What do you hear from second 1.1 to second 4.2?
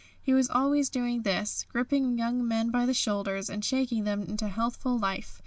this, gripping young men by the shoulders and shaking